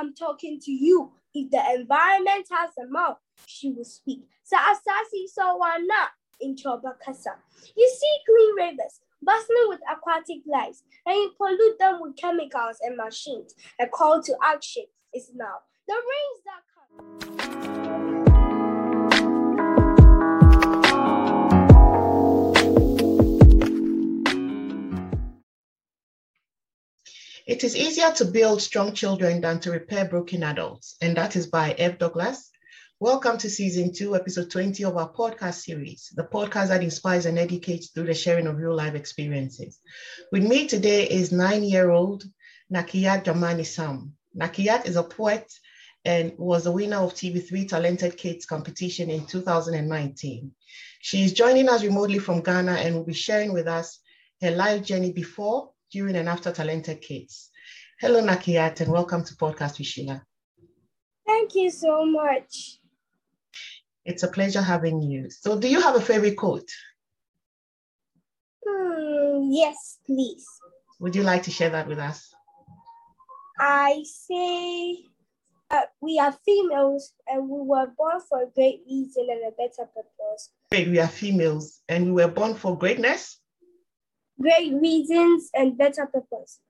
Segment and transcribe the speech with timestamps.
[0.00, 1.12] am talking to you.
[1.34, 4.24] If the environment has a mouth, she will speak.
[4.44, 6.08] Sa asasi sawana
[6.40, 7.34] in Chobakasa.
[7.76, 10.76] You see clean rivers bustling with aquatic life,
[11.06, 13.54] and you pollute them with chemicals and machines.
[13.80, 14.84] A call to action
[15.14, 15.56] is now.
[15.86, 17.87] The rains that come.
[27.48, 31.46] It is easier to build strong children than to repair broken adults, and that is
[31.46, 32.50] by Eve Douglas.
[33.00, 37.38] Welcome to season two, episode 20 of our podcast series, the podcast that inspires and
[37.38, 39.78] educates through the sharing of real life experiences.
[40.30, 42.22] With me today is nine year old
[42.70, 44.12] Nakiyat Jamani Sam.
[44.38, 45.50] Nakiyat is a poet
[46.04, 50.52] and was the winner of TV3 Talented Kids competition in 2019.
[51.00, 54.00] She is joining us remotely from Ghana and will be sharing with us
[54.42, 57.50] her life journey before, during and after Talented Kids.
[58.00, 60.22] Hello, Nakiyat, and welcome to Podcast with Sheila.
[61.26, 62.78] Thank you so much.
[64.04, 65.30] It's a pleasure having you.
[65.30, 66.68] So, do you have a favorite quote?
[68.66, 70.46] Hmm, yes, please.
[71.00, 72.34] Would you like to share that with us?
[73.58, 75.04] I say
[75.70, 79.88] uh, we are females and we were born for a great reason and a better
[79.94, 80.50] purpose.
[80.70, 83.38] Great, we are females and we were born for greatness.
[84.40, 86.60] Great reasons and better purpose.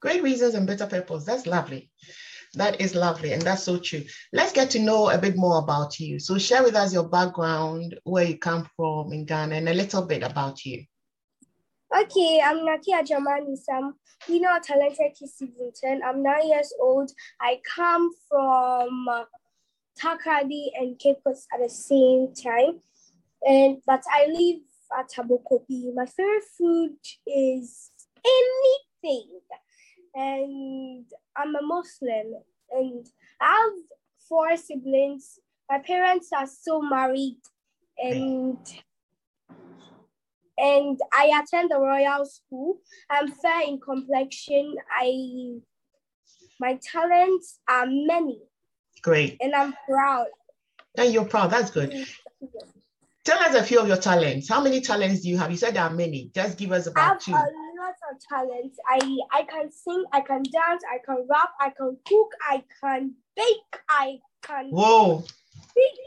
[0.00, 1.24] Great reasons and better purpose.
[1.24, 1.90] That's lovely.
[2.54, 3.32] That is lovely.
[3.32, 4.04] And that's so true.
[4.32, 6.18] Let's get to know a bit more about you.
[6.18, 10.06] So, share with us your background, where you come from in Ghana, and a little
[10.06, 10.84] bit about you.
[11.94, 13.94] Okay, I'm Nakia Jamani Sam.
[14.28, 16.02] We know Talented Kids Season 10.
[16.02, 17.10] I'm nine years old.
[17.40, 19.24] I come from uh,
[19.98, 22.80] Takoradi and Cape Coast at the same time.
[23.46, 24.60] And but I live
[24.96, 25.94] at Tabokopi.
[25.94, 27.90] My favorite food is
[28.24, 29.40] anything.
[30.14, 31.04] And
[31.36, 32.34] I'm a Muslim
[32.70, 33.06] and
[33.40, 33.72] I have
[34.28, 35.38] four siblings.
[35.70, 37.38] My parents are still married
[37.98, 38.58] and
[40.60, 42.80] and I attend the Royal School.
[43.08, 44.74] I'm fair in complexion.
[44.90, 45.60] I
[46.60, 48.40] my talents are many.
[49.02, 49.36] Great.
[49.40, 50.26] And I'm proud.
[50.96, 51.50] And you're proud.
[51.50, 52.06] That's good.
[53.28, 54.48] Tell us a few of your talents.
[54.48, 55.50] How many talents do you have?
[55.50, 56.30] You said there are many.
[56.34, 57.32] Just give us about I have two.
[57.32, 58.78] a lot of talents.
[58.88, 63.12] I I can sing, I can dance, I can rap, I can cook, I can
[63.36, 65.24] bake, I can Whoa.
[65.68, 65.98] speak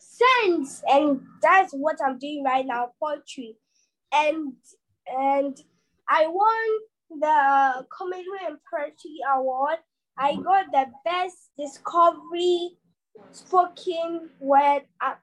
[0.00, 3.54] sense, and that's what I'm doing right now, poetry.
[4.12, 4.54] And
[5.06, 5.56] and
[6.08, 9.78] I won the Comedy and Poetry Award.
[10.18, 12.78] I got the best discovery
[13.30, 15.20] spoken word act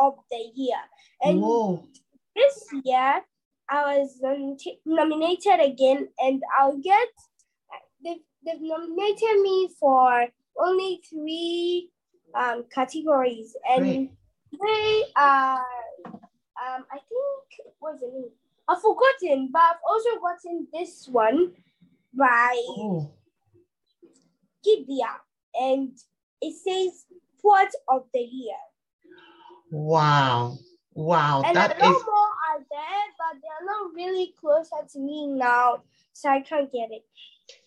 [0.00, 0.80] of the year.
[1.22, 1.84] And Whoa.
[2.34, 3.20] this year
[3.68, 4.18] I was
[4.84, 7.08] nominated again, and I'll get
[8.02, 10.26] they've, they've nominated me for
[10.58, 11.90] only three
[12.34, 14.10] um, categories, and Great.
[14.60, 15.58] they are
[16.60, 18.30] um, I think what's the name?
[18.68, 21.52] I've forgotten, but I've also gotten this one
[22.16, 23.10] by Oh.
[24.64, 25.20] Gibeah,
[25.54, 25.96] and
[26.40, 27.06] it says
[27.42, 28.54] Poet of the Year.
[29.70, 30.58] Wow.
[30.94, 31.42] Wow.
[31.44, 35.26] And That a lot is more are there, but they're not really closer to me
[35.28, 35.82] now,
[36.12, 37.04] so I can't get it.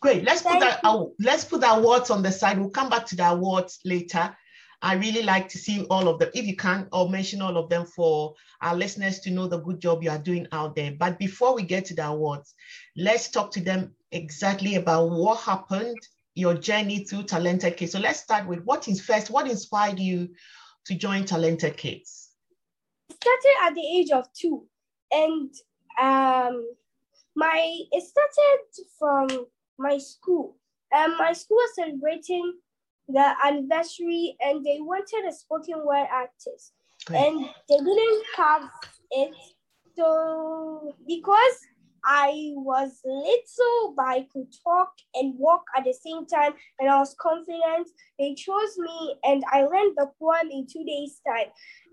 [0.01, 0.23] great.
[0.23, 2.59] Let's put that uh, let's put the awards on the side.
[2.59, 4.35] We'll come back to the awards later.
[4.81, 6.29] I really like to see all of them.
[6.33, 9.79] If you can, or mention all of them for our listeners to know the good
[9.79, 10.91] job you are doing out there.
[10.91, 12.53] But before we get to the awards,
[12.97, 15.97] let's talk to them exactly about what happened,
[16.35, 17.93] your journey through Talented Kids.
[17.93, 20.27] So let's start with what is first, what inspired you
[20.85, 22.23] to join Talented Kids?
[23.11, 24.65] started at the age of two
[25.11, 25.53] and
[26.01, 26.67] um
[27.35, 28.59] my it started
[28.97, 29.45] from
[29.77, 30.55] my school
[30.95, 32.53] um my school was celebrating
[33.07, 36.73] the anniversary and they wanted a spoken word artist
[37.05, 37.19] Great.
[37.19, 38.69] and they didn't have
[39.11, 39.31] it
[39.95, 41.57] so because
[42.05, 46.99] I was little, but I could talk and walk at the same time, and I
[46.99, 47.89] was confident.
[48.19, 51.47] They chose me, and I learned the poem in two days' time,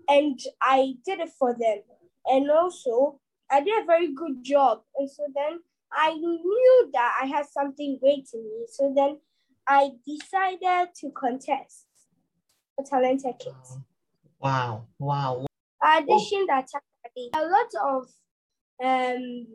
[0.07, 1.79] and I did it for them.
[2.25, 3.19] And also,
[3.49, 4.81] I did a very good job.
[4.97, 5.59] And so then
[5.91, 8.65] I knew that I had something great in me.
[8.71, 9.19] So then
[9.67, 11.85] I decided to contest
[12.75, 13.77] for Talented Kids.
[14.39, 14.87] Wow.
[14.99, 15.45] Wow.
[15.81, 17.29] I auditioned at Takoradi.
[17.35, 18.07] A lot of
[18.83, 19.47] um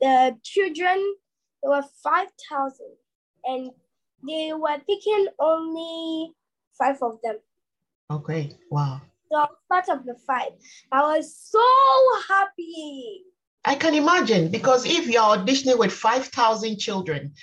[0.00, 1.14] the children
[1.62, 2.96] there were five thousand
[3.44, 3.70] and
[4.26, 6.32] they were picking only
[6.78, 7.36] five of them.
[8.08, 8.56] Oh, great.
[8.70, 9.00] Wow.
[9.30, 10.52] So I was part of the five.
[10.90, 11.62] I was so
[12.28, 13.22] happy.
[13.64, 17.34] I can imagine because if you're auditioning with 5,000 children,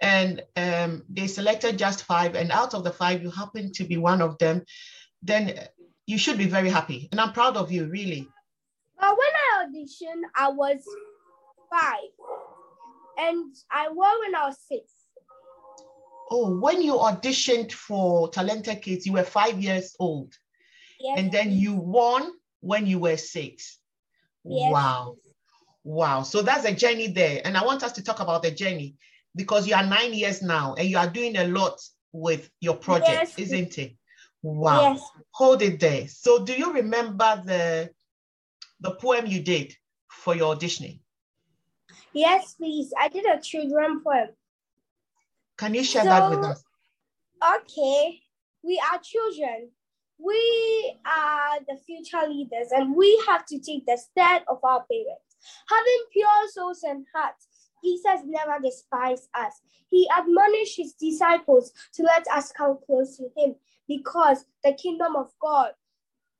[0.00, 3.96] and um, they selected just five, and out of the five, you happen to be
[3.96, 4.62] one of them,
[5.22, 5.58] then
[6.06, 7.08] you should be very happy.
[7.10, 8.28] And I'm proud of you, really.
[9.00, 10.82] But when I auditioned, I was
[11.70, 12.10] five,
[13.18, 14.92] and I won when I was six.
[16.30, 20.34] Oh, when you auditioned for Talented Kids, you were five years old.
[20.98, 21.18] Yes.
[21.18, 23.78] And then you won when you were six.
[24.44, 24.72] Yes.
[24.72, 25.16] Wow.
[25.84, 26.22] Wow.
[26.22, 27.40] So that's a journey there.
[27.44, 28.96] And I want us to talk about the journey
[29.36, 31.80] because you are nine years now and you are doing a lot
[32.12, 33.38] with your project, Yes.
[33.38, 33.96] isn't it?
[34.42, 34.94] Wow.
[34.94, 35.02] Yes.
[35.32, 36.08] Hold it there.
[36.08, 37.90] So do you remember the
[38.80, 39.74] the poem you did
[40.08, 41.00] for your auditioning?
[42.16, 42.94] Yes, please.
[42.98, 44.28] I did a children poem.
[45.58, 46.64] Can you share that with us?
[47.56, 48.20] Okay,
[48.62, 49.68] we are children.
[50.18, 55.36] We are the future leaders, and we have to take the stead of our parents.
[55.68, 57.48] Having pure souls and hearts,
[57.84, 59.52] Jesus never despised us.
[59.90, 65.30] He admonished his disciples to let us come close to him because the kingdom of
[65.38, 65.72] God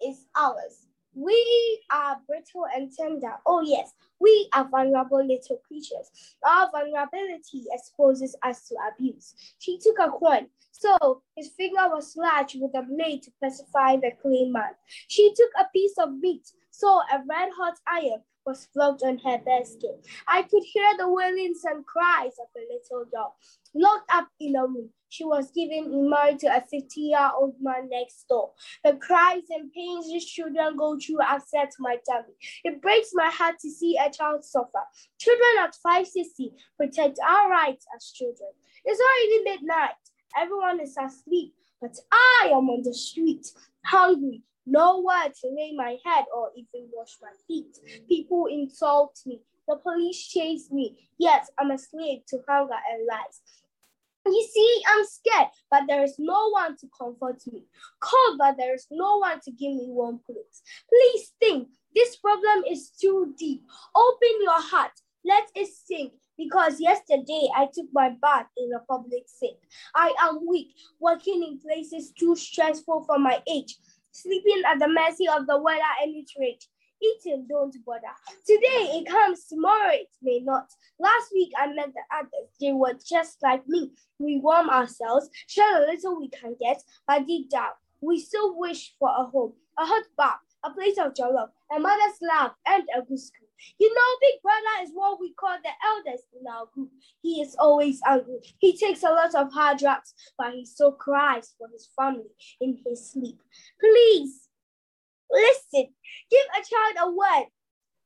[0.03, 0.86] is ours.
[1.17, 3.33] We are brittle and tender.
[3.47, 6.11] Oh, yes, we are vulnerable little creatures.
[6.47, 9.35] Our vulnerability exposes us to abuse.
[9.59, 14.13] She took a coin, so his finger was slashed with a blade to pacify the
[14.21, 14.75] clay man.
[15.09, 19.39] She took a piece of meat, so a red hot iron was flogged on her
[19.39, 19.97] bare skin.
[20.29, 23.35] I could hear the wailings and cries of a little girl.
[23.75, 27.55] Locked up in a room, she was given in marriage to a 50 year old
[27.61, 28.53] man next door.
[28.85, 32.35] The cries and pains these children go through upset my tummy.
[32.65, 34.85] It breaks my heart to see a child suffer.
[35.19, 38.51] Children at 560 protect our rights as children.
[38.85, 39.95] It's already midnight.
[40.39, 43.47] Everyone is asleep, but I am on the street,
[43.85, 47.79] hungry, nowhere to lay my head or even wash my feet.
[48.09, 49.41] People insult me.
[49.69, 50.97] The police chase me.
[51.19, 53.41] Yes, I'm a slave to hunger and lies.
[54.27, 57.65] You see, I'm scared, but there is no one to comfort me.
[58.01, 60.63] Cold, but there is no one to give me warm clothes.
[60.89, 63.63] Please think, this problem is too deep.
[63.95, 64.91] Open your heart,
[65.25, 66.13] let it sink.
[66.37, 69.57] Because yesterday I took my bath in a public sink.
[69.95, 73.79] I am weak, working in places too stressful for my age,
[74.17, 76.69] sleeping at the mercy of the weather and its rage.
[77.03, 78.01] Eating, don't bother.
[78.47, 80.73] Today it comes, tomorrow it may not.
[80.99, 82.49] Last week I met the others.
[82.59, 83.93] They were just like me.
[84.19, 88.95] We warm ourselves, share a little we can get, but deep down, we still wish
[88.99, 93.03] for a home, a hot bath, a place of jollof, a mother's love, and a
[93.03, 93.46] good school.
[93.79, 96.91] You know, Big Brother is what we call the eldest in our group.
[97.23, 98.39] He is always angry.
[98.59, 102.31] He takes a lot of hard drugs, but he still cries for his family
[102.61, 103.41] in his sleep.
[103.81, 104.49] Please,
[105.31, 105.89] listen.
[106.31, 107.47] Give a child a word,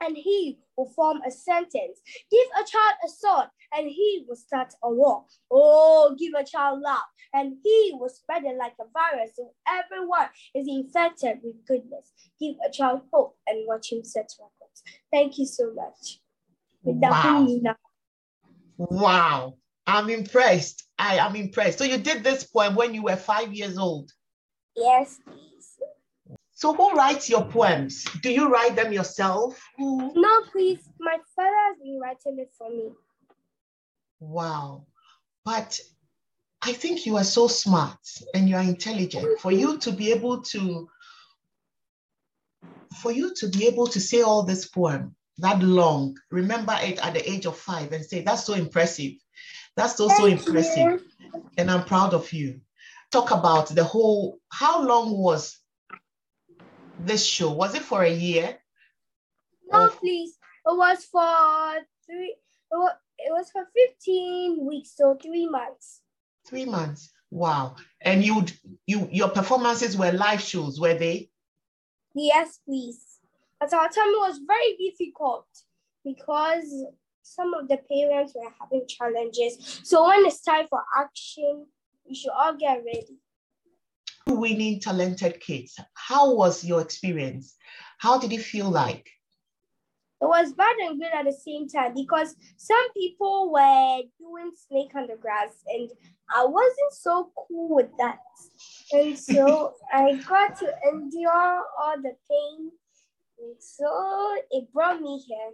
[0.00, 2.00] and he will form a sentence.
[2.30, 5.24] Give a child a sword, and he will start a war.
[5.50, 6.98] Oh, give a child love,
[7.32, 12.12] and he will spread it like a virus so everyone is infected with goodness.
[12.38, 14.30] Give a child hope and watch him set
[15.12, 16.20] Thank you so much.
[16.82, 17.46] Wow.
[18.76, 19.54] Wow.
[19.86, 20.84] I'm impressed.
[20.98, 21.78] I am impressed.
[21.78, 24.10] So you did this poem when you were five years old.
[24.76, 25.78] Yes, please.
[26.52, 28.04] So who writes your poems?
[28.22, 29.60] Do you write them yourself?
[29.78, 30.12] Who?
[30.14, 30.80] No, please.
[31.00, 32.90] My father has been writing it for me.
[34.20, 34.86] Wow.
[35.44, 35.80] But
[36.62, 37.98] I think you are so smart
[38.34, 40.88] and you are intelligent for you to be able to
[42.96, 47.14] for you to be able to say all this poem that long, remember it at
[47.14, 49.12] the age of five and say that's so impressive.
[49.76, 50.76] That's so so Thank impressive.
[50.76, 51.00] you.
[51.56, 52.60] And I'm proud of you.
[53.10, 55.58] Talk about the whole how long was
[56.98, 57.50] this show?
[57.52, 58.58] Was it for a year?
[59.70, 60.36] No, Or- please.
[60.66, 62.36] It was for three.
[62.72, 66.02] It was, for fifteen weeks, so three months.
[66.46, 67.10] Three months.
[67.30, 67.76] Wow.
[68.02, 68.44] And you
[68.86, 71.30] you your performances were live shows, were they?
[72.14, 73.18] Yes, please.
[73.58, 75.46] But our time was very difficult
[76.04, 76.86] because
[77.22, 79.80] some of the parents were having challenges.
[79.84, 81.66] So when it's time for action,
[82.08, 83.18] we should all get ready.
[84.26, 85.78] winning talented kids.
[85.94, 87.56] How was your experience?
[87.98, 89.08] How did it feel like?
[90.22, 94.94] It was bad and good at the same time because some people were doing snake
[94.94, 95.90] on the grass and
[96.28, 98.18] I wasn't so cool with that.
[98.92, 102.70] And so I got to endure all the pain.
[103.38, 105.52] And so it brought me here.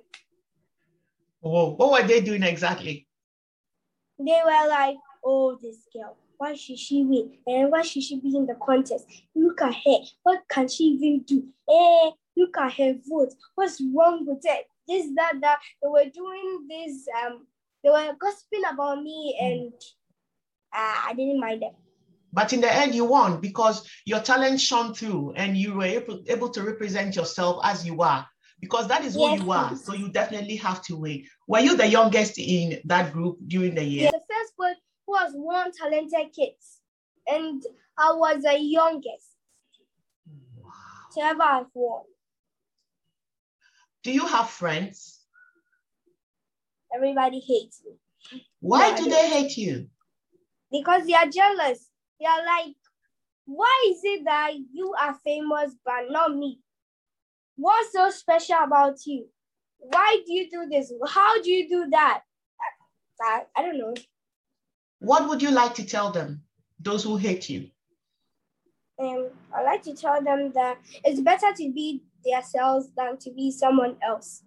[1.45, 3.07] Oh, what were they doing exactly?
[4.19, 7.39] They were like, oh, this girl, why should she win?
[7.47, 9.07] And why should she be in the contest?
[9.37, 9.99] Look at her.
[10.25, 11.45] What can she even do?
[11.71, 13.33] Eh, look at her vote.
[13.55, 14.67] What's wrong with it?
[14.89, 15.59] This, that, that.
[15.83, 17.47] They were doing this, um,
[17.83, 19.73] they were gossiping about me, and
[20.73, 21.73] uh, I didn't mind them.
[22.33, 26.23] But in the end, you won because your talent shone through and you were able,
[26.27, 28.27] able to represent yourself as you are
[28.61, 29.77] because that is who Yes, you are.
[29.77, 31.25] So you definitely have to win.
[31.47, 34.11] Were you the youngest in that group during the year?
[34.11, 34.75] The first one
[35.07, 36.81] was one talented kids,
[37.27, 37.63] and
[37.99, 39.27] I was the youngest
[41.15, 42.03] to ever have won.
[44.07, 45.19] Do you have friends?
[46.95, 49.89] Everybody hates me Why No, do they hate you?
[50.71, 51.91] because they are jealous.
[52.21, 52.77] They are like,
[53.47, 56.61] why is it that you are famous but not me?
[57.57, 59.27] What's so special about you?
[59.79, 60.93] Why do you do this?
[61.09, 62.23] How do you do that?
[63.21, 63.95] I, I don't know.
[65.01, 66.45] What would you like to tell them,
[66.79, 67.71] those who hate you?
[69.01, 73.51] Um, I like to tell them that it's better to be themselves than to be
[73.51, 74.43] someone else,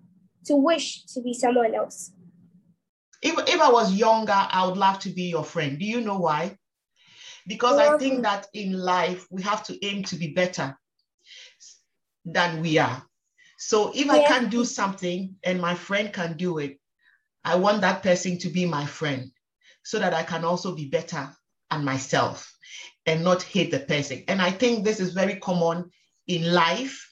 [0.45, 2.11] to wish to be someone else.
[3.21, 5.77] If, if I was younger, I would love to be your friend.
[5.77, 6.57] Do you know why?
[7.47, 10.77] Because I think that in life, we have to aim to be better
[12.23, 13.03] than we are.
[13.57, 16.79] So if I can't do something and my friend can do it,
[17.43, 19.31] I want that person to be my friend
[19.83, 21.29] so that I can also be better
[21.71, 22.53] and myself
[23.05, 24.23] and not hate the person.
[24.27, 25.89] And I think this is very common
[26.27, 27.08] in life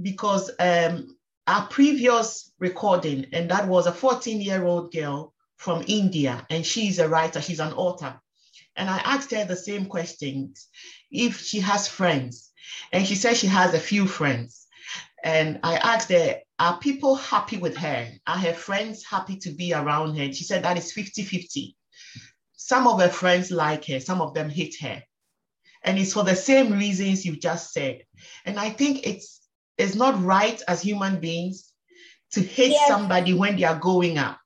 [0.00, 6.46] because um, our previous recording, and that was a 14 year old girl from India,
[6.50, 8.20] and she's a writer, she's an author.
[8.76, 10.68] And I asked her the same questions
[11.10, 12.50] if she has friends.
[12.92, 14.66] And she said she has a few friends.
[15.22, 18.10] And I asked her, Are people happy with her?
[18.26, 20.24] Are her friends happy to be around her?
[20.24, 21.76] And she said that is 50 50.
[22.56, 25.02] Some of her friends like her, some of them hate her.
[25.82, 28.02] And it's for the same reasons you just said.
[28.44, 29.43] And I think it's
[29.78, 31.72] it's not right as human beings
[32.32, 32.88] to hate Yes.
[32.88, 34.38] somebody when they are going up.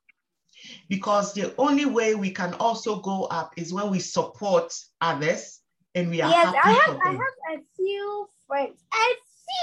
[0.89, 5.61] Because the only way we can also go up is when we support others
[5.95, 9.07] and we are Yes, happy I have for I have a few friends, a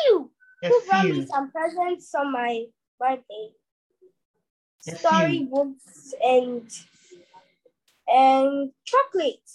[0.05, 0.31] few
[0.63, 2.65] A who brought me some presents on my
[2.99, 3.49] birthday.
[4.89, 4.99] A few.
[4.99, 6.71] Storybooks and
[8.09, 9.51] and chocolate.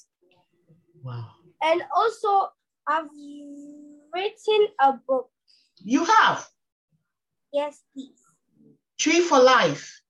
[1.04, 1.32] Wow.
[1.64, 2.50] And also
[2.88, 3.10] I've
[4.14, 5.30] written a book.
[5.84, 6.48] You have
[7.54, 8.22] Yes, please.
[8.98, 10.02] Tree for Life.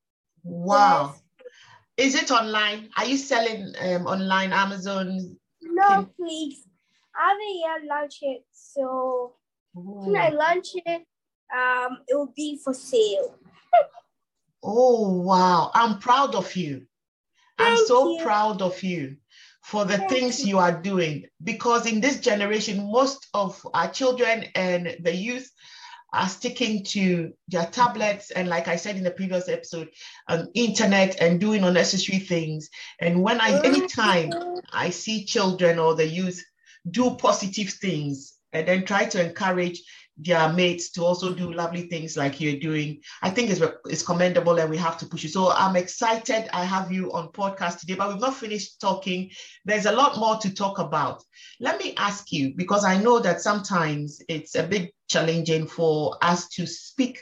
[0.44, 1.16] Wow.
[1.98, 2.90] Is it online?
[2.98, 5.38] Are you selling um, online, Amazon?
[5.62, 6.66] No, Can- please.
[7.16, 8.46] I haven't yet launched it.
[8.51, 9.34] So
[9.74, 11.06] when I Oh, launch it,
[11.56, 13.36] um, it will be for sale.
[14.63, 15.72] oh, wow.
[15.74, 16.86] I'm proud of you.
[17.60, 18.24] I'm so you.
[18.24, 19.18] proud of you
[19.63, 20.58] for the things you.
[20.58, 21.25] are doing.
[21.44, 25.50] Because in this generation, most of our children and the youth
[26.13, 29.88] are sticking to their tablets and like i said in the previous episode
[30.27, 32.70] um, internet and doing unnecessary things.
[33.00, 34.32] And when i anytime
[34.74, 36.44] I see children or the youth
[36.89, 39.82] do positive things and then try to encourage
[40.22, 43.01] their mates to also do lovely things like you're doing.
[43.24, 45.32] I think it's, it's commendable and we have to push it.
[45.32, 49.32] So I'm excited I have you on podcast today, but we've not finished talking.
[49.66, 51.24] There's a lot more to talk about.
[51.60, 56.48] Let me ask you, because I know that sometimes it's a bit challenging for us
[56.50, 57.20] to speak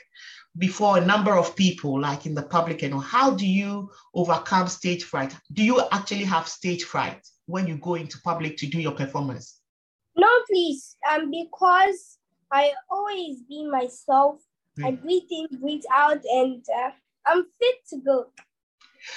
[0.58, 5.04] before a number of people, like in the public, and how do you overcome stage
[5.04, 5.34] fright?
[5.52, 9.60] Do you actually have stage fright when you go into public to do your performance?
[10.16, 10.96] No, please.
[11.10, 12.18] Um, because
[12.52, 14.40] I always be myself.
[14.82, 16.90] I breathe in, breathe out, and uh,
[17.26, 18.26] I'm fit to go.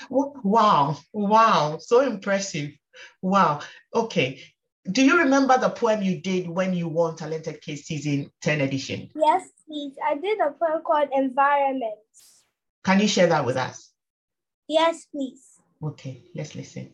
[0.09, 2.71] Wow, wow, so impressive.
[3.21, 3.61] Wow.
[3.93, 4.41] Okay.
[4.91, 9.09] Do you remember the poem you did when you won Talented Kids Season 10 edition?
[9.15, 9.93] Yes, please.
[10.05, 11.93] I did a poem called Environment.
[12.83, 13.91] Can you share that with us?
[14.67, 15.53] Yes, please.
[15.81, 16.91] Okay, let's listen.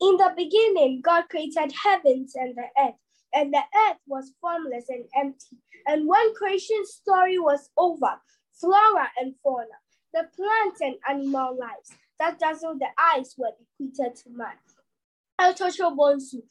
[0.00, 2.94] In the beginning, God created heavens and the earth,
[3.34, 5.58] and the earth was formless and empty.
[5.86, 8.20] And when creation story was over,
[8.52, 9.78] flora and fauna,
[10.12, 14.54] the plant and animal lives that dazzled the eyes were bequeathed to man.
[15.38, 16.42] El Tosho Bonsu,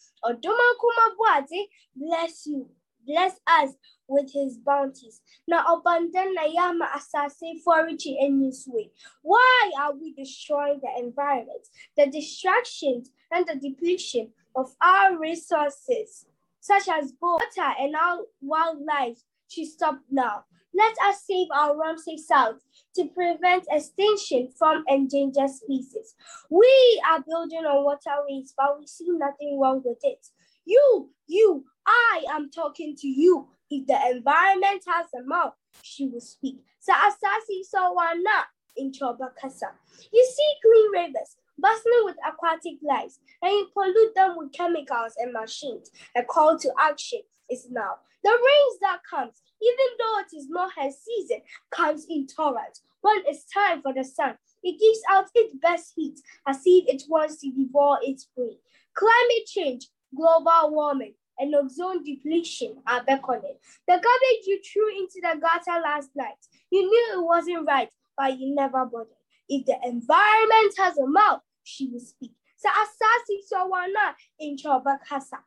[1.95, 2.69] bless you,
[3.07, 3.71] bless us
[4.07, 5.21] with his bounties.
[5.47, 8.91] Na abundant na yama asase forage in his way.
[9.21, 11.67] Why are we destroying the environment?
[11.95, 16.25] The distractions and the depletion of our resources,
[16.62, 19.18] such as water and our wildlife,
[19.50, 20.46] should stop now.
[20.74, 22.63] Let us save our Ramsar sites
[22.96, 26.15] to prevent extinction from endangered species.
[26.50, 30.25] We are building on waterways, but we see nothing wrong with it.
[30.63, 33.50] You, you, I am talking to you.
[33.70, 36.63] If the environment has a mouth, she will speak.
[36.80, 38.44] Sa asasi so wana,
[38.77, 39.72] in Chobakasa.
[40.12, 45.34] You see clean rivers bustling with aquatic life, and you pollute them with chemicals and
[45.34, 45.91] machines.
[46.15, 47.96] A call to action is now.
[48.24, 51.41] The rains that comes, even though it is not her season,
[51.72, 52.82] comes in torrents.
[53.01, 57.03] When it's time for the sun, it gives out its best heat as if it
[57.10, 58.58] wants to devour its prey.
[58.94, 63.56] Climate change, global warming, and ozone depletion are beckoning.
[63.88, 66.38] The garbage you threw into the gutter last night,
[66.70, 69.08] you knew it wasn't right, but you never bothered.
[69.50, 72.32] If the environment has a mouth, she will speak.
[72.58, 75.39] Sa asasi sawana in Chobakasa.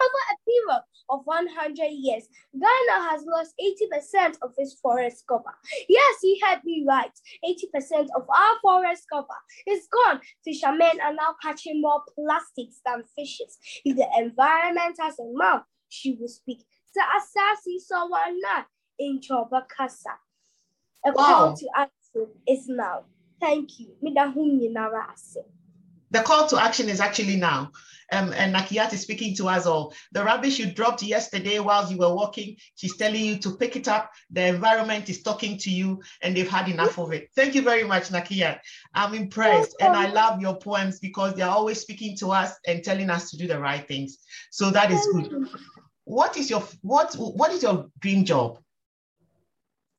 [0.00, 5.52] Over a period of 100 years, Ghana has lost 80% of its forest cover.
[5.88, 7.10] Yes, you heard me right.
[7.44, 9.26] 80% of our forest cover
[9.66, 10.20] is gone.
[10.44, 13.58] Fishermen are now catching more plastics than fishes.
[13.84, 16.64] If the environment has a mouth, she will speak.
[16.94, 18.64] Sa asasi sawana
[18.98, 20.16] in Chobakasa.
[21.04, 21.24] A Wow.
[21.26, 23.04] call to action is now.
[23.40, 23.94] Thank you.
[26.10, 27.72] The call to action is actually now.
[28.12, 29.94] Um, and Nakiyat is speaking to us all.
[30.12, 33.86] The rubbish you dropped yesterday while you were walking, she's telling you to pick it
[33.86, 34.10] up.
[34.30, 37.30] The environment is talking to you, and they've had enough of it.
[37.36, 38.58] Thank you very much, Nakiyat.
[38.94, 43.10] I'm impressed, and I love your poems because they're always speaking to us and telling
[43.10, 44.18] us to do the right things.
[44.50, 45.48] So that is good.
[46.04, 48.58] What is your what what is your dream job?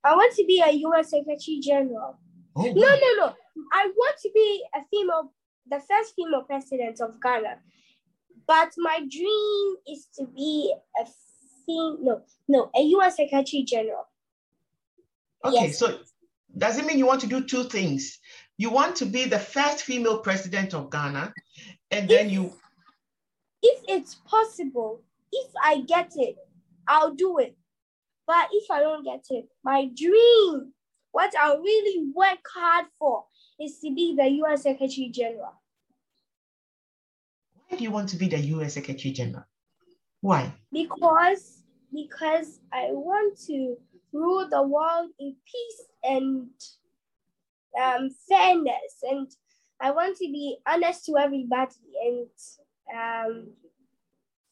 [0.03, 2.19] I want to be a US Secretary General.
[2.55, 3.35] Oh, No, no, no.
[3.71, 5.31] I want to be a female,
[5.69, 7.59] the first female president of Ghana.
[8.47, 14.07] But my dream is to be a fem- no, no, a US Secretary General.
[15.45, 15.77] Okay, Yes.
[15.79, 15.99] so
[16.57, 18.19] does it mean you want to do two things?
[18.57, 21.33] You want to be the first female president of Ghana,
[21.91, 22.53] and then you
[23.63, 26.35] If it's possible, if I get it,
[26.87, 27.55] I'll do it.
[28.27, 30.73] But if I don't get it, my dream,
[31.11, 33.25] what I really work hard for,
[33.59, 35.53] is to be the US Secretary General.
[37.67, 39.45] why do you want to be the US Secretary General?
[40.21, 40.53] Why?
[40.71, 43.75] because because I want to
[44.13, 46.49] rule the world in peace and
[47.81, 49.29] um, fairness, and
[49.79, 52.27] I want to be honest to everybody, and
[52.95, 53.47] um,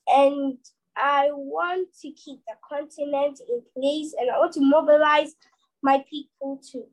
[0.08, 0.58] and
[0.96, 5.36] I want to keep the continent in place, and I want to mobilize
[5.82, 6.86] my people too.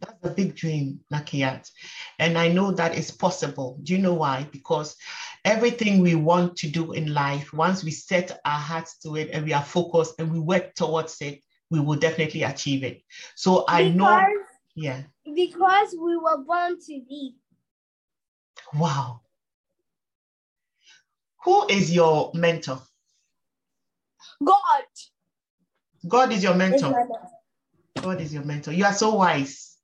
[0.00, 1.70] That's a big dream, Nakiyat.
[2.18, 3.78] And I know that is possible.
[3.82, 4.48] Do you know why?
[4.50, 4.96] Because
[5.44, 9.44] everything we want to do in life, once we set our hearts to it and
[9.44, 13.02] we are focused and we work towards it, we will definitely achieve it.
[13.36, 15.02] So I know, because, yeah.
[15.36, 17.36] because we were born to be.
[18.74, 19.20] Wow.
[21.44, 22.80] Who is your mentor?
[24.44, 24.84] God
[26.08, 27.08] God is your mentor.
[28.02, 28.72] God is your mentor.
[28.72, 29.76] You are so wise.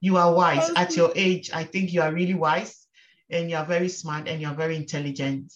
[0.00, 0.66] You are wise.
[0.66, 1.04] Thank At you.
[1.04, 2.86] your age, I think you are really wise
[3.30, 5.52] and you are very smart and you're very intelligent.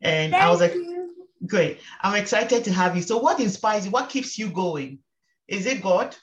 [0.00, 1.14] And I was like, you.
[1.46, 1.80] great.
[2.02, 3.02] I'm excited to have you.
[3.02, 3.90] So, what inspires you?
[3.90, 4.98] What keeps you going?
[5.48, 6.16] Is it God?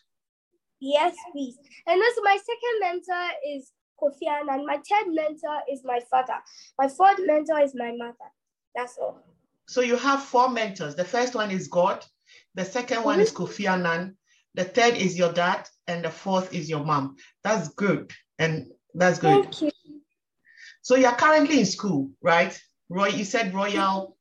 [0.79, 1.57] Yes, please.
[1.87, 4.65] And also, my second mentor is Kofi Annan.
[4.65, 6.37] My third mentor is my father.
[6.77, 8.29] My fourth mentor is my mother.
[8.75, 9.23] That's all.
[9.67, 10.95] So, you have four mentors.
[10.95, 12.05] The first one is God,
[12.55, 13.43] the second one is mm-hmm.
[13.43, 14.17] Kofi Annan,
[14.53, 17.15] the third is your dad, and the fourth is your mom.
[17.43, 18.11] That's good.
[18.39, 19.43] And that's good.
[19.43, 19.71] Thank you.
[20.81, 22.59] So, you're currently in school, right?
[22.89, 24.17] Roy, you said Royal,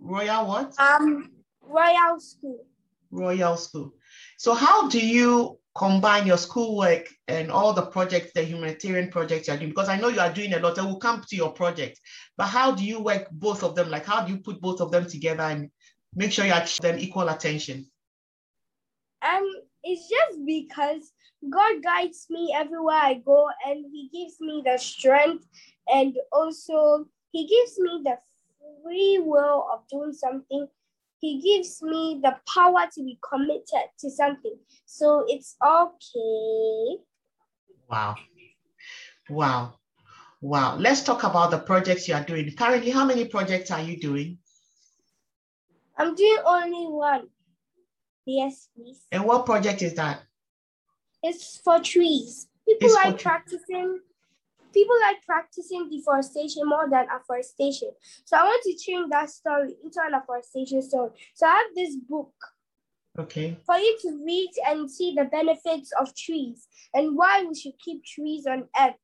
[0.00, 0.74] Royal what?
[0.80, 1.30] Um,
[1.62, 2.64] Royal School.
[3.10, 3.94] Royal School.
[4.38, 9.56] So how do you combine your schoolwork and all the projects, the humanitarian projects you're
[9.56, 9.70] doing?
[9.70, 10.78] Because I know you are doing a lot.
[10.78, 12.00] I will come to your project,
[12.36, 13.90] but how do you work both of them?
[13.90, 15.70] Like how do you put both of them together and
[16.14, 17.90] make sure you are them equal attention?
[19.22, 19.44] Um,
[19.88, 21.12] it's just because
[21.48, 25.46] God guides me everywhere I go, and He gives me the strength,
[25.88, 28.18] and also He gives me the
[28.82, 30.68] free will of doing something.
[31.20, 34.56] He gives me the power to be committed to something.
[34.84, 37.02] So it's okay.
[37.90, 38.14] Wow.
[39.28, 39.74] Wow.
[40.40, 40.76] Wow.
[40.76, 42.52] Let's talk about the projects you are doing.
[42.52, 44.38] Currently, how many projects are you doing?
[45.96, 47.28] I'm doing only one.
[48.28, 49.06] Yes, please.
[49.10, 50.20] And what project is that?
[51.22, 52.46] It's for trees.
[52.68, 54.00] People It's practicing.
[54.74, 57.90] People like practicing deforestation more than afforestation.
[58.26, 61.12] So I want to change that story into an afforestation story.
[61.34, 62.34] So I have this book
[63.18, 63.56] Okay.
[63.64, 68.04] for you to read and see the benefits of trees and why we should keep
[68.04, 68.94] trees on earth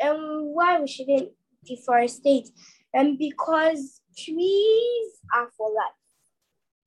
[0.00, 0.18] and
[0.52, 1.30] why we shouldn't
[1.64, 2.48] deforestate.
[2.92, 5.94] And because trees are for life.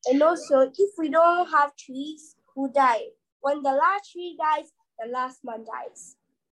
[0.05, 3.07] And also, if we don't have trees, we'll die.
[3.41, 6.15] When the last tree dies, the last man dies.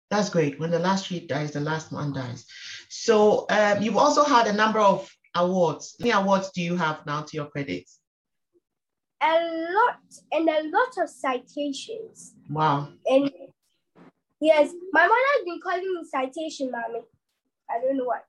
[0.09, 0.59] That's great.
[0.59, 2.45] When the last tree dies, the last man dies.
[2.89, 5.95] So um, you've also had a number of awards.
[5.99, 7.89] How many awards do you have now to your credit?
[9.21, 9.33] A
[9.73, 9.99] lot
[10.31, 12.33] and a lot of citations.
[12.49, 12.89] Wow.
[13.05, 13.31] And
[14.41, 17.05] yes, my mother has been calling me citation, mommy.
[17.69, 18.19] I don't know why.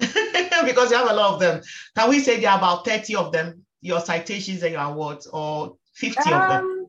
[0.66, 1.60] because you have a lot of them.
[1.96, 5.76] Can we say there are about 30 of them, your citations and your awards, or
[5.94, 6.64] 50 um, of them?
[6.64, 6.86] Um,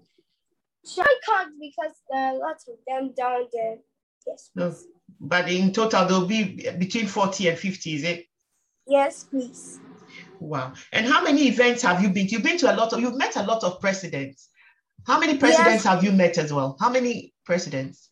[0.86, 3.78] should I count because there are lots of them down there?
[4.28, 4.50] Yes.
[4.56, 4.74] No,
[5.20, 8.26] but in total, there'll be between 40 and 50, is it?
[8.88, 9.80] Yes, please.
[10.40, 10.74] Wow.
[10.92, 12.34] And how many events have you been to?
[12.34, 14.50] You've been to a lot of, you've met a lot of presidents.
[15.06, 15.86] How many presidents yes.
[15.86, 16.78] have you met as well?
[16.80, 18.10] How many presidents?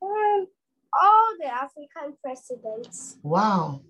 [0.00, 0.46] Um,
[0.92, 3.18] all the African presidents.
[3.22, 3.82] Wow.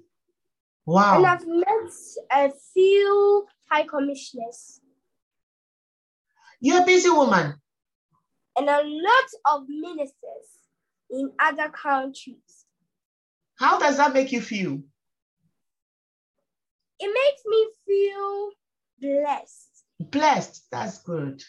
[0.84, 1.18] Wow.
[1.18, 1.92] And I've met
[2.32, 4.80] a few high commissioners.
[6.60, 7.54] You're a busy woman.
[8.56, 10.52] And a lot of ministers
[11.10, 12.66] in other countries.
[13.58, 14.80] How does that make you feel?
[16.98, 18.50] It makes me feel
[19.00, 19.84] blessed.
[20.00, 21.42] Blessed, that's good.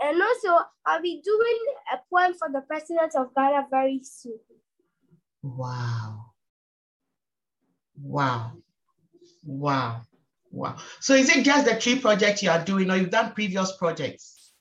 [0.00, 4.38] And also, I'll be doing a poem for the president of Ghana very soon.
[5.42, 6.32] Wow.
[8.00, 8.52] Wow.
[9.44, 10.02] Wow.
[10.50, 10.76] Wow.
[11.00, 14.52] So is it just the tree project you are doing or you've done previous projects?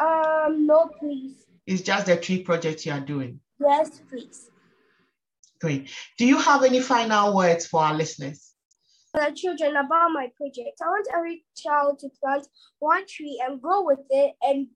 [0.00, 1.44] Um, no, please.
[1.66, 3.40] It's just the tree project you are doing?
[3.60, 4.50] Yes, please.
[5.60, 5.90] Great.
[6.18, 8.52] Do you have any final words for our listeners?
[9.12, 10.80] For The children about my project.
[10.82, 12.48] I want every child to plant
[12.80, 14.34] one tree and grow with it.
[14.42, 14.68] And,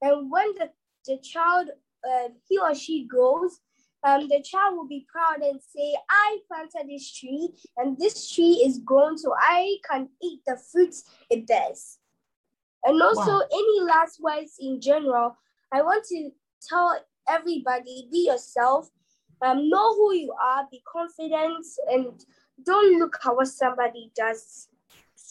[0.00, 0.70] and when the,
[1.06, 1.68] the child,
[2.08, 3.60] uh, he or she grows,
[4.02, 8.62] um, the child will be proud and say, I planted this tree and this tree
[8.64, 11.98] is grown so I can eat the fruits it bears.
[12.84, 13.46] And also, wow.
[13.52, 15.36] any last words in general,
[15.72, 16.30] I want to
[16.66, 18.88] tell everybody be yourself,
[19.42, 22.24] um, know who you are, be confident, and
[22.64, 24.68] don't look at what somebody does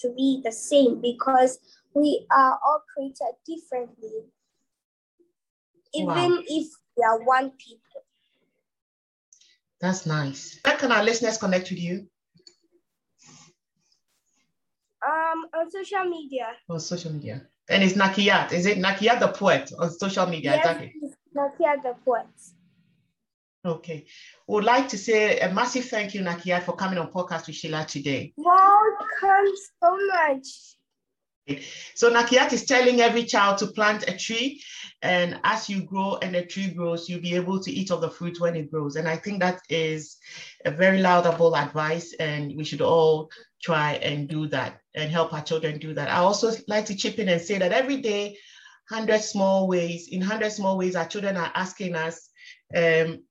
[0.01, 1.59] to be the same because
[1.93, 4.25] we are all created differently,
[5.93, 6.43] even wow.
[6.47, 7.88] if we are one people.
[9.81, 10.59] That's nice.
[10.65, 12.07] How can our listeners connect with you?
[15.07, 16.47] Um, on social media.
[16.69, 17.47] On social media.
[17.69, 18.51] And it's Nakiyat.
[18.51, 20.55] Is it Nakiyat the poet on social media?
[20.55, 20.93] Yes, exactly.
[21.35, 22.25] Nakiyat the poet.
[23.63, 24.05] Okay.
[24.47, 27.85] Would like to say a massive thank you, Nakiyat, for coming on podcast with Sheila
[27.85, 28.33] today.
[28.35, 30.75] Welcome so much.
[31.95, 34.61] So Nakiyat is telling every child to plant a tree,
[35.01, 38.09] and as you grow and the tree grows, you'll be able to eat of the
[38.09, 38.97] fruit when it grows.
[38.97, 40.17] And I think that is
[40.65, 43.31] a very laudable advice, and we should all
[43.61, 46.09] try and do that and help our children do that.
[46.09, 48.37] I also like to chip in and say that every day,
[48.89, 52.29] hundred small ways, in hundred small ways, our children are asking us,
[52.75, 53.23] um,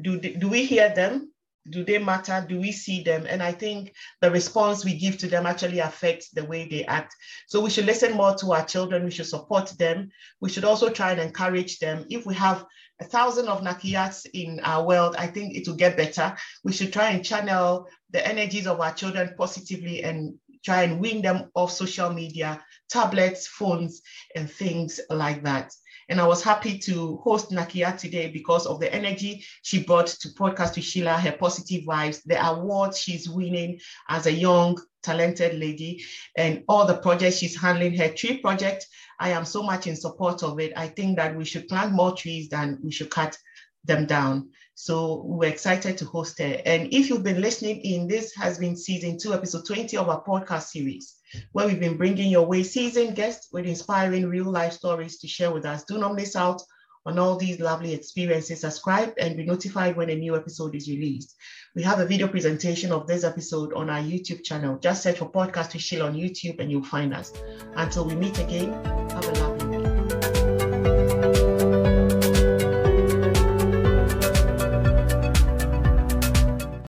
[0.00, 1.29] do, do we hear them?
[1.68, 2.44] Do they matter?
[2.48, 3.26] Do we see them?
[3.28, 7.14] And I think the response we give to them actually affects the way they act.
[7.48, 9.04] So we should listen more to our children.
[9.04, 10.10] We should support them.
[10.40, 12.06] We should also try and encourage them.
[12.08, 12.64] If we have
[13.00, 16.36] a thousand of Nakiyats in our world, I think it will get better.
[16.64, 21.22] We should try and channel the energies of our children positively and try and win
[21.22, 24.02] them off social media, tablets, phones,
[24.34, 25.72] and things like that.
[26.10, 30.28] And I was happy to host Nakia today because of the energy she brought to
[30.30, 36.02] Podcast with Sheila, her positive vibes, the awards she's winning as a young, talented lady,
[36.36, 38.88] and all the projects she's handling, her tree project.
[39.20, 40.72] I am so much in support of it.
[40.76, 43.38] I think that we should plant more trees than we should cut
[43.84, 44.50] them down.
[44.74, 46.60] So we're excited to host her.
[46.66, 50.24] And if you've been listening in, this has been season two, episode 20 of our
[50.24, 51.19] podcast series,
[51.52, 55.52] where we've been bringing your way seasoned guests with inspiring real life stories to share
[55.52, 55.84] with us.
[55.84, 56.62] Do not miss out
[57.06, 58.60] on all these lovely experiences.
[58.60, 61.34] Subscribe and be notified when a new episode is released.
[61.74, 64.78] We have a video presentation of this episode on our YouTube channel.
[64.78, 67.32] Just search for Podcast with Sheila on YouTube and you'll find us.
[67.76, 68.72] Until we meet again,
[69.10, 69.59] have a lovely